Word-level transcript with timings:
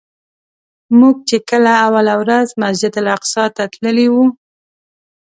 موږ 0.99 1.15
چې 1.29 1.37
کله 1.49 1.71
اوله 1.87 2.13
ورځ 2.21 2.47
مسجدالاقصی 2.61 3.45
ته 3.55 3.63
تللي 3.73 4.07
وو. 4.13 4.25